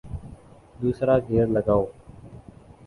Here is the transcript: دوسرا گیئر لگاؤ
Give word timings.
دوسرا 0.81 1.15
گیئر 1.27 1.47
لگاؤ 1.55 1.85